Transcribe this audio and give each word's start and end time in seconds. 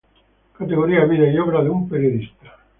Categoría 0.57 1.05
Vida 1.05 1.29
y 1.31 1.37
Obra 1.37 1.61
de 1.63 1.69
un 1.69 1.87
Periodista. 1.87 2.55